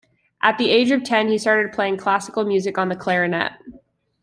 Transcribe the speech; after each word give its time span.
At 0.41 0.57
the 0.57 0.71
age 0.71 0.89
of 0.89 1.03
ten 1.03 1.27
he 1.27 1.37
started 1.37 1.71
playing 1.71 1.97
classical 1.97 2.43
music 2.43 2.75
on 2.75 2.89
the 2.89 2.95
clarinet. 2.95 3.51